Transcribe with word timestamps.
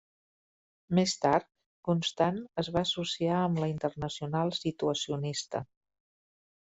Més 0.99 1.13
tard, 1.25 1.45
Constant 1.89 2.39
es 2.63 2.71
va 2.77 2.83
associar 2.89 3.37
amb 3.43 3.61
la 3.65 3.69
Internacional 3.75 4.55
Situacionista. 4.61 5.63